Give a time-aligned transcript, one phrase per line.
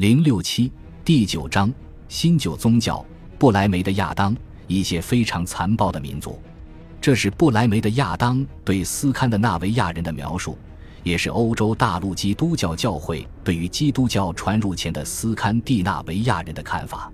[0.00, 0.72] 零六七
[1.04, 1.70] 第九章
[2.08, 3.04] 新旧宗教
[3.38, 4.34] 布莱梅的亚当
[4.66, 6.40] 一些非常残暴的民族，
[7.02, 10.56] 这是布莱梅的亚当对斯堪的纳维亚人的描述，
[11.02, 17.12] 也是欧洲大陆基督教教会对于基督教传入前的斯堪的纳维亚人的看法。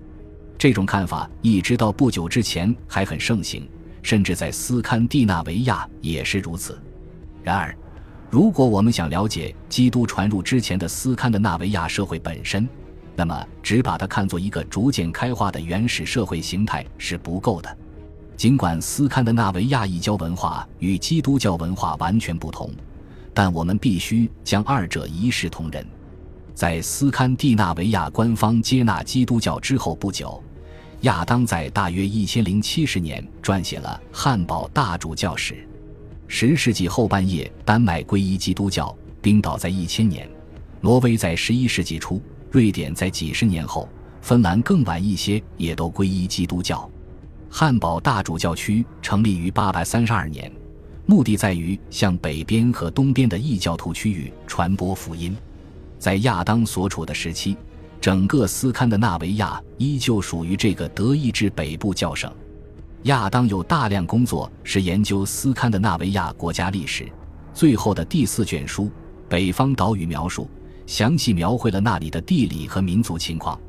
[0.57, 3.67] 这种看法一直到不久之前还很盛行，
[4.01, 6.81] 甚至在斯堪的纳维亚也是如此。
[7.43, 7.77] 然而。
[8.29, 12.67] 如果我们想了解基督传入之前的斯堪的纳维亚社会本身，
[13.17, 17.77] 那么只把它看作一个逐渐开化的原始社会形态是不够的。
[18.37, 22.69] 尽管斯堪的纳维亚异教文化与基督教文化完全不同，
[23.33, 25.83] 但我们必须将二者一视同仁。
[26.53, 30.39] 在斯堪的纳维亚官方接纳基督教之后不久，
[31.01, 35.55] 亚当在大约一千零七十年撰写了《汉堡大主教史》。
[36.27, 40.29] 十世纪后半叶，丹麦皈依基督教；冰岛在一千年，
[40.81, 43.87] 挪威在十一世纪初，瑞典在几十年后，
[44.21, 46.89] 芬兰更晚一些，也都皈依基督教。
[47.49, 50.51] 汉堡大主教区成立于八百三十二年，
[51.05, 55.35] 目的在于向北边和东边的异教徒区域传播福音。
[55.99, 57.57] 在亚当所处的时期，
[57.99, 62.31] 整个斯堪的纳维亚依旧属于这个德意志北部教省。
[63.03, 67.07] 亚当有大量工作是研究斯堪的纳维亚国家历史，
[67.53, 68.85] 最后的第四卷书
[69.29, 70.43] 《北方岛屿描述》
[70.87, 73.59] 详细描绘了那里的地理和民族情况，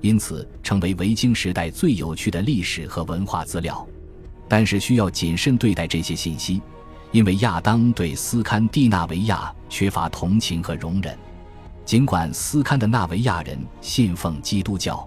[0.00, 3.86] 因此成为维京时代最有趣的历史和文化资料。
[4.48, 6.62] 但是需要谨慎对待这些信息，
[7.12, 11.14] 因为亚当对斯堪的纳维亚缺乏同情和容忍。
[11.84, 15.06] 尽管斯堪的纳维亚人信奉基督教。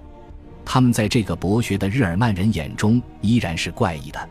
[0.64, 4.30] 他们在这个博学的日耳曼人眼中依然是怪异的。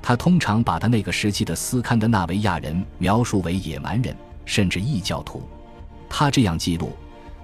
[0.00, 5.42] 他通常把他那个时期的斯堪的纳维亚人描述为野蛮人，甚至异教徒。
[6.08, 6.92] 他这样记录：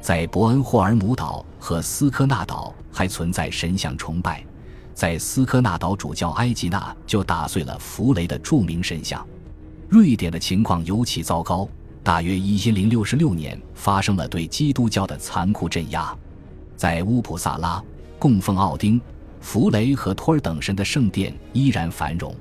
[0.00, 4.44] 在伯恩霍尔姆岛和斯科纳岛还存在神像崇拜，
[4.94, 9.26] 在斯科纳岛主教埃吉纳就打碎了弗雷的著名神像。
[9.88, 11.68] 瑞典的情况尤其糟糕，
[12.02, 16.16] 大约一千零六十六年发生了对基督教的残酷镇压，
[16.76, 17.82] 在乌普萨拉。
[18.18, 19.00] 供奉奥丁、
[19.40, 22.36] 弗雷和托尔等神的圣殿依然繁荣，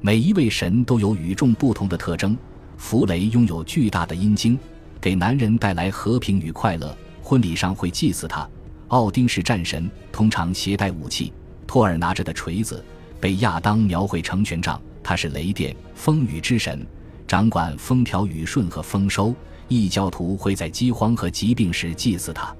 [0.00, 2.38] 每一位神都有与众不同的特征。
[2.76, 4.56] 弗雷拥有巨大的阴茎，
[5.00, 8.48] 给男人带来和平与快乐，婚礼上会祭祀他。
[8.88, 11.32] 奥丁是战神，通常携带武器。
[11.66, 12.84] 托尔拿着的锤子
[13.20, 16.86] 被亚当描绘成权杖，他是雷电、风雨之神，
[17.26, 19.34] 掌管风调雨顺和丰收。
[19.68, 22.56] 异教徒会在饥荒和疾病时祭祀他。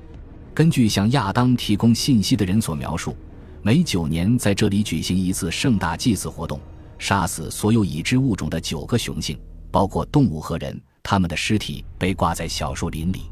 [0.52, 3.16] 根据向亚当提供信息的人所描述，
[3.62, 6.60] 每九年在这里举行一次盛大祭祀活动，
[6.98, 9.38] 杀死所有已知物种的九个雄性，
[9.70, 10.78] 包括动物和人。
[11.10, 13.30] 他们的尸体被挂在小树林里，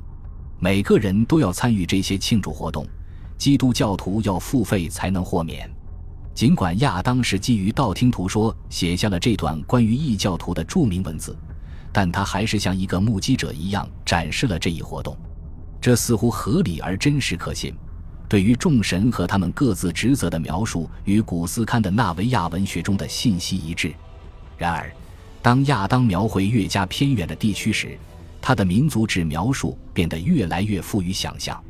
[0.58, 2.86] 每个人都要参与这些庆祝活动。
[3.36, 5.70] 基督教徒要付费才能豁免。
[6.34, 11.36] 尽管亚当是基于道听途说写下了这段关于异教徒的著名文字，
[11.92, 15.14] 但他还是像一个目击者一样展示了这一活动。
[15.78, 17.76] 这似乎合理而真实可信。
[18.26, 23.92] 对于众神和他们各自职责的描述，与古斯堪的纳维亚文学中的信息一致。
[24.56, 24.90] 然而，
[25.46, 27.96] 当亚当描绘越加偏远的地区时，
[28.42, 31.62] 他的民族志描述变得越来越富于想象。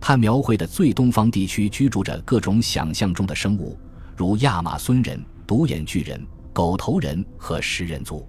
[0.00, 3.78] 他描绘的最东方地区居住着各种想象中的生物，
[4.16, 8.26] 如亚马孙人、独眼巨人、狗头人和食人族。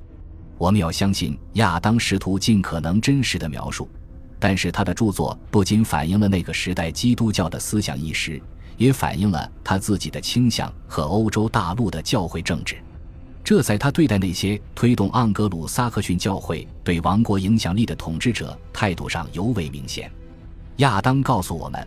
[0.57, 3.87] 我们要相信亚当试图尽可能真实的描述。
[4.39, 8.41] 但是他的著作不仅反映了那个时代基督教的思想意识，
[8.75, 12.75] 也反映了他自己的倾向和欧洲大陆的教会政治。
[13.43, 20.11] 这在他对待那些推动盎格鲁撒克逊教会对王国影响力的统治者态度上尤为明显。
[20.77, 21.85] 亚当告诉我们，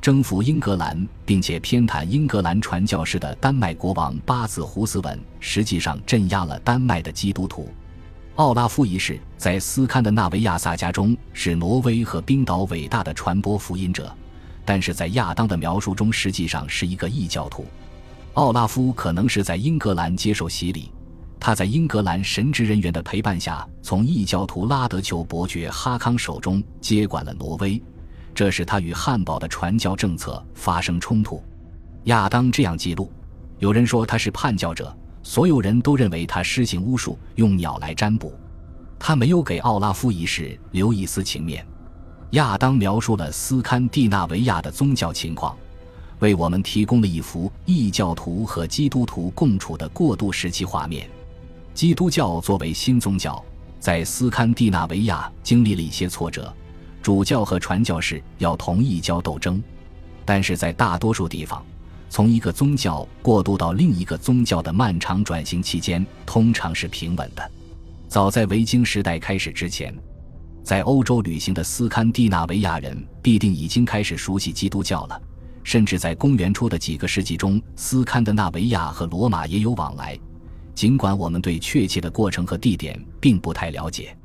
[0.00, 7.68] 征服英格兰并且偏袒英格兰传教士的丹麦国王巴兹胡斯文，实际上镇压了丹麦的基督徒。
[8.36, 14.12] 奥拉夫一世在斯堪的纳维亚萨家中是挪威和冰岛伟大的传播福音者，
[14.64, 17.66] 但是在亚当的描述中实际上是一个异教徒。
[18.34, 20.90] 奥拉夫可能是在英格兰接受洗礼，
[21.38, 27.80] 他在英格兰神职人员的陪伴下，从异教徒拉德酋伯爵哈康手中接管了挪威，
[28.34, 31.40] 这使他与汉堡的传教政策发生冲突。
[32.04, 33.12] 亚当这样记录：
[33.60, 34.94] 有人说他是叛教者。
[35.26, 38.38] 所有人都认为他施行巫术，用鸟来占卜。
[38.98, 41.66] 他没有给奥拉夫一世留一丝情面。
[42.32, 45.56] 亚当描述了斯堪的纳维亚的宗教情况，
[46.24, 51.06] 为我们提供了一幅异教徒和基督徒共处的过渡时期画面。
[51.74, 53.44] 基督教作为新宗教，
[53.78, 56.50] 在斯堪的纳维亚经历了一些挫折，
[57.02, 59.62] 主教和传教士要同异教斗争。
[60.24, 61.62] 但是在大多数地方，
[62.08, 67.50] 从一个宗教过渡到另一个宗教的漫长转型期间通常是平稳的。
[68.08, 69.94] 早在维京时代开始之前，
[70.62, 75.20] 在欧洲旅行的斯堪的纳维亚人必定已经开始熟悉基督教了。
[75.64, 80.16] 甚至在公元初的几个世纪中，斯堪的纳维亚和罗马也有往来，
[80.74, 84.16] 尽管我们对确切的过程和地点并不太了解。